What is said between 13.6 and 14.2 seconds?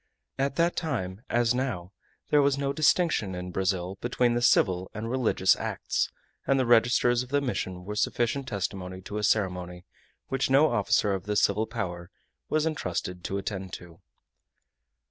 to.